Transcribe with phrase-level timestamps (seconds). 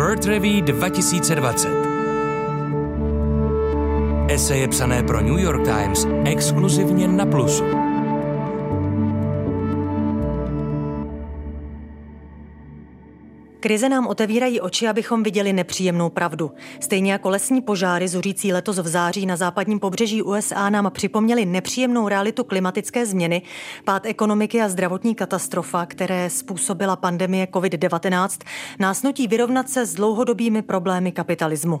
[0.00, 1.68] World Review 2020.
[4.28, 7.64] Eseje psané pro New York Times exkluzivně na Plusu.
[13.60, 16.50] Krize nám otevírají oči, abychom viděli nepříjemnou pravdu.
[16.80, 22.08] Stejně jako lesní požáry zuřící letos v září na západním pobřeží USA nám připomněli nepříjemnou
[22.08, 23.42] realitu klimatické změny,
[23.84, 28.44] pád ekonomiky a zdravotní katastrofa, které způsobila pandemie COVID-19,
[28.78, 31.80] nás nutí vyrovnat se s dlouhodobými problémy kapitalismu.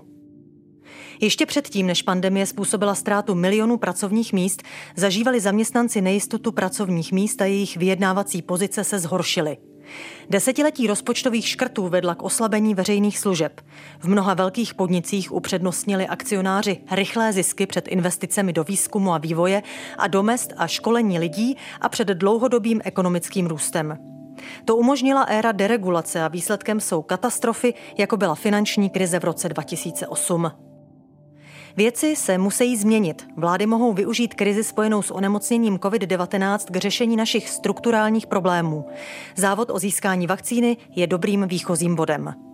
[1.20, 4.62] Ještě předtím, než pandemie způsobila ztrátu milionů pracovních míst,
[4.96, 9.69] zažívali zaměstnanci nejistotu pracovních míst a jejich vyjednávací pozice se zhoršily.
[10.30, 13.60] Desetiletí rozpočtových škrtů vedla k oslabení veřejných služeb.
[13.98, 19.62] V mnoha velkých podnicích upřednostnili akcionáři rychlé zisky před investicemi do výzkumu a vývoje
[19.98, 23.98] a do mest a školení lidí a před dlouhodobým ekonomickým růstem.
[24.64, 30.69] To umožnila éra deregulace a výsledkem jsou katastrofy, jako byla finanční krize v roce 2008.
[31.76, 33.28] Věci se musí změnit.
[33.36, 38.86] Vlády mohou využít krizi spojenou s onemocněním COVID-19 k řešení našich strukturálních problémů.
[39.36, 42.49] Závod o získání vakcíny je dobrým výchozím bodem.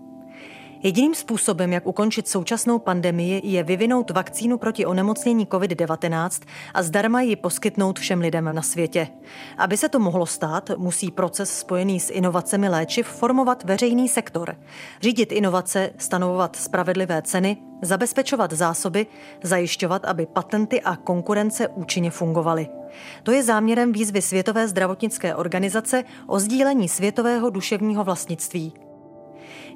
[0.86, 6.42] Jediným způsobem, jak ukončit současnou pandemii, je vyvinout vakcínu proti onemocnění COVID-19
[6.74, 9.08] a zdarma ji poskytnout všem lidem na světě.
[9.58, 14.56] Aby se to mohlo stát, musí proces spojený s inovacemi léčiv formovat veřejný sektor.
[15.00, 19.06] Řídit inovace, stanovovat spravedlivé ceny, zabezpečovat zásoby,
[19.42, 22.68] zajišťovat, aby patenty a konkurence účinně fungovaly.
[23.22, 28.72] To je záměrem výzvy Světové zdravotnické organizace o sdílení světového duševního vlastnictví–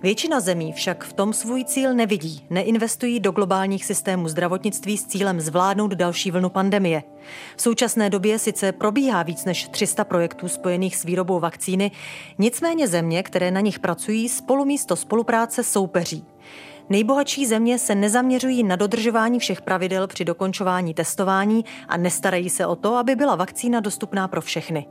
[0.02, 5.40] Většina zemí však v tom svůj cíl nevidí, neinvestují do globálních systémů zdravotnictví s cílem
[5.40, 7.02] zvládnout další vlnu pandemie.
[7.56, 11.90] V současné době sice probíhá víc než 300 projektů spojených s výrobou vakcíny,
[12.38, 16.24] nicméně země, které na nich pracují, spolu místo spolupráce soupeří.
[16.88, 22.76] Nejbohatší země se nezaměřují na dodržování všech pravidel při dokončování testování a nestarají se o
[22.76, 24.86] to, aby byla vakcína dostupná pro všechny.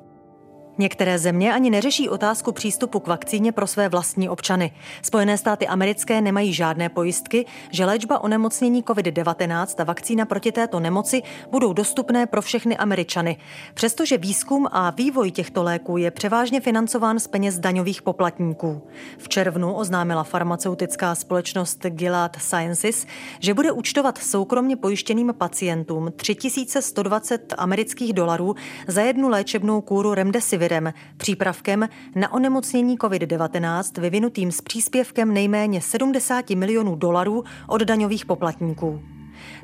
[0.80, 4.72] Některé země ani neřeší otázku přístupu k vakcíně pro své vlastní občany.
[5.02, 11.22] Spojené státy americké nemají žádné pojistky, že léčba onemocnění COVID-19 a vakcína proti této nemoci
[11.52, 13.38] budou dostupné pro všechny Američany.
[13.74, 18.82] Přestože výzkum a vývoj těchto léků je převážně financován z peněz daňových poplatníků.
[19.18, 23.06] V červnu oznámila farmaceutická společnost Gilead Sciences,
[23.40, 28.56] že bude účtovat soukromně pojištěným pacientům 3120 amerických dolarů
[28.88, 36.50] za jednu léčebnou kůru remdesivir Remdesivirem, přípravkem na onemocnění COVID-19 vyvinutým s příspěvkem nejméně 70
[36.50, 39.02] milionů dolarů od daňových poplatníků.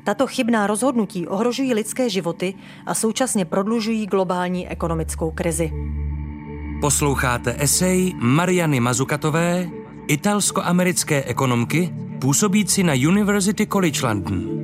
[0.04, 2.54] Tato chybná rozhodnutí ohrožují lidské životy
[2.86, 5.72] a současně prodlužují globální ekonomickou krizi.
[6.80, 9.68] Posloucháte esej Mariany Mazukatové,
[10.08, 14.55] italsko-americké ekonomky, působící na University College London.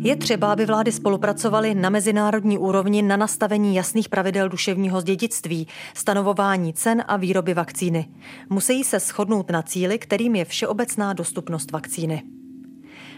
[0.00, 6.72] Je třeba, aby vlády spolupracovaly na mezinárodní úrovni na nastavení jasných pravidel duševního dědictví, stanovování
[6.72, 8.08] cen a výroby vakcíny.
[8.50, 12.22] Musí se shodnout na cíli, kterým je všeobecná dostupnost vakcíny.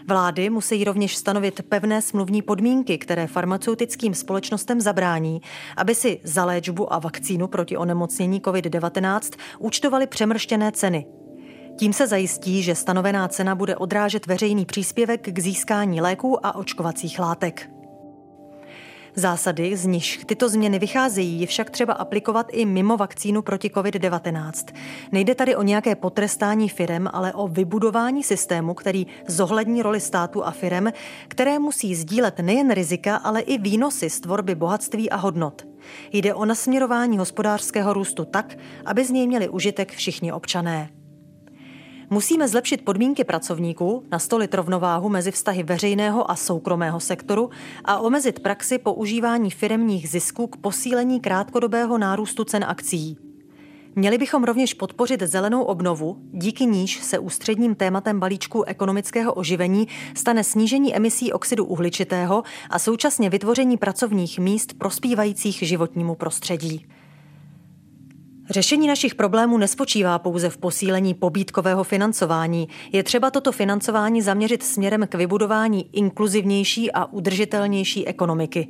[0.07, 5.41] Vlády musí rovněž stanovit pevné smluvní podmínky, které farmaceutickým společnostem zabrání,
[5.77, 11.05] aby si za léčbu a vakcínu proti onemocnění COVID-19 účtovali přemrštěné ceny,
[11.81, 17.19] tím se zajistí, že stanovená cena bude odrážet veřejný příspěvek k získání léků a očkovacích
[17.19, 17.69] látek.
[19.15, 24.73] Zásady, z nichž tyto změny vycházejí, je však třeba aplikovat i mimo vakcínu proti COVID-19.
[25.11, 30.51] Nejde tady o nějaké potrestání firem, ale o vybudování systému, který zohlední roli státu a
[30.51, 30.91] firem,
[31.27, 35.65] které musí sdílet nejen rizika, ale i výnosy z tvorby bohatství a hodnot.
[36.11, 41.00] Jde o nasměrování hospodářského růstu tak, aby z něj měli užitek všichni občané.
[42.13, 47.49] Musíme zlepšit podmínky pracovníků, nastolit rovnováhu mezi vztahy veřejného a soukromého sektoru
[47.85, 53.17] a omezit praxi používání firemních zisků k posílení krátkodobého nárůstu cen akcí.
[53.95, 60.43] Měli bychom rovněž podpořit zelenou obnovu, díky níž se ústředním tématem balíčku ekonomického oživení stane
[60.43, 66.85] snížení emisí oxidu uhličitého a současně vytvoření pracovních míst prospívajících životnímu prostředí.
[68.51, 72.67] Řešení našich problémů nespočívá pouze v posílení pobídkového financování.
[72.91, 78.67] Je třeba toto financování zaměřit směrem k vybudování inkluzivnější a udržitelnější ekonomiky.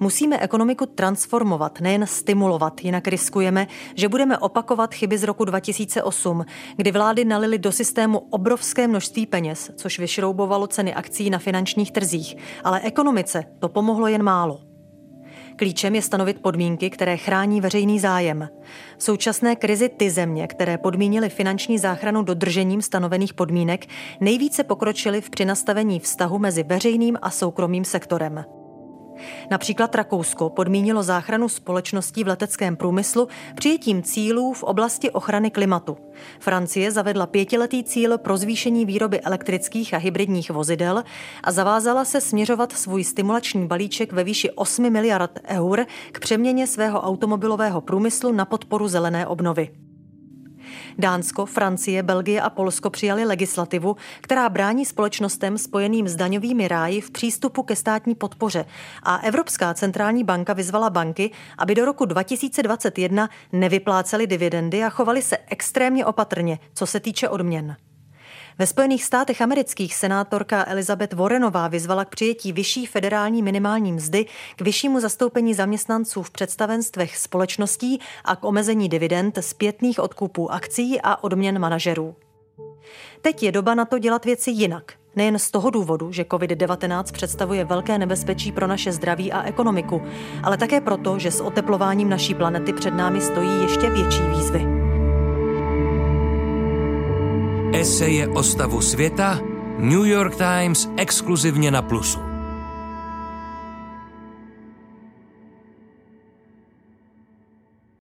[0.00, 6.44] Musíme ekonomiku transformovat, nejen stimulovat, jinak riskujeme, že budeme opakovat chyby z roku 2008,
[6.76, 12.36] kdy vlády nalily do systému obrovské množství peněz, což vyšroubovalo ceny akcí na finančních trzích,
[12.64, 14.71] ale ekonomice to pomohlo jen málo.
[15.56, 18.48] Klíčem je stanovit podmínky, které chrání veřejný zájem.
[18.98, 23.86] V současné krizi ty země, které podmínily finanční záchranu dodržením stanovených podmínek,
[24.20, 28.44] nejvíce pokročily v přinastavení vztahu mezi veřejným a soukromým sektorem.
[29.50, 35.96] Například Rakousko podmínilo záchranu společností v leteckém průmyslu přijetím cílů v oblasti ochrany klimatu.
[36.40, 41.04] Francie zavedla pětiletý cíl pro zvýšení výroby elektrických a hybridních vozidel
[41.44, 47.00] a zavázala se směřovat svůj stimulační balíček ve výši 8 miliard eur k přeměně svého
[47.00, 49.91] automobilového průmyslu na podporu zelené obnovy.
[50.98, 57.10] Dánsko, Francie, Belgie a Polsko přijali legislativu, která brání společnostem spojeným s daňovými ráji v
[57.10, 58.64] přístupu ke státní podpoře
[59.02, 65.38] a Evropská centrální banka vyzvala banky, aby do roku 2021 nevyplácely dividendy a chovali se
[65.46, 67.76] extrémně opatrně, co se týče odměn.
[68.58, 74.26] Ve Spojených státech amerických senátorka Elizabeth Warrenová vyzvala k přijetí vyšší federální minimální mzdy,
[74.56, 81.24] k vyššímu zastoupení zaměstnanců v představenstvech společností a k omezení dividend, zpětných odkupů akcí a
[81.24, 82.14] odměn manažerů.
[83.20, 84.92] Teď je doba na to dělat věci jinak.
[85.16, 90.02] Nejen z toho důvodu, že COVID-19 představuje velké nebezpečí pro naše zdraví a ekonomiku,
[90.42, 94.81] ale také proto, že s oteplováním naší planety před námi stojí ještě větší výzvy.
[97.82, 99.40] Eseje o stavu světa
[99.78, 102.31] New York Times exkluzivně na Plusu.